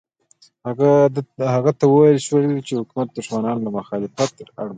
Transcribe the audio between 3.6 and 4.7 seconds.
له مخالفته اړ باسي.